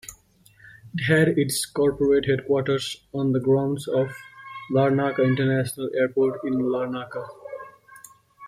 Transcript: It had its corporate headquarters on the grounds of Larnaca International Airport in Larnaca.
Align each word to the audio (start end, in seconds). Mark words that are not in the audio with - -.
It 0.95 1.03
had 1.03 1.27
its 1.37 1.63
corporate 1.67 2.25
headquarters 2.27 3.05
on 3.13 3.33
the 3.33 3.39
grounds 3.39 3.87
of 3.87 4.07
Larnaca 4.71 5.23
International 5.23 5.91
Airport 5.95 6.43
in 6.43 6.53
Larnaca. 6.55 7.23